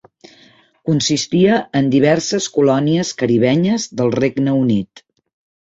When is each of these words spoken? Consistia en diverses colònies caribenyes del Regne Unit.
Consistia 0.89 1.59
en 1.81 1.91
diverses 1.97 2.49
colònies 2.57 3.13
caribenyes 3.23 3.89
del 4.01 4.13
Regne 4.21 4.57
Unit. 4.65 5.09